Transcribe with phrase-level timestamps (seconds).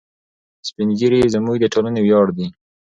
[0.67, 2.47] سپین ږیري زموږ د ټولنې ویاړ دي.